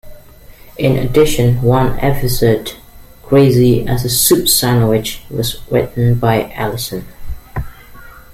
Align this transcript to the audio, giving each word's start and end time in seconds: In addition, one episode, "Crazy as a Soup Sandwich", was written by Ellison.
In 0.79 0.97
addition, 0.97 1.61
one 1.61 1.99
episode, 1.99 2.73
"Crazy 3.21 3.85
as 3.87 4.03
a 4.03 4.09
Soup 4.09 4.47
Sandwich", 4.47 5.21
was 5.29 5.57
written 5.69 6.15
by 6.17 6.51
Ellison. 6.55 7.05